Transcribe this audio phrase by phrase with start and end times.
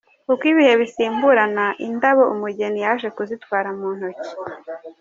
[0.31, 4.31] Uko ibihe bisimburana indabo umugeni yaje kuzitwara mu ntoki.